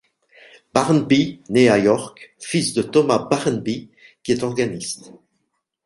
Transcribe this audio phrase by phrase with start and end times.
[0.73, 3.91] Barnby naît à York, fils de Thomas Barnby
[4.23, 5.13] qui est organiste.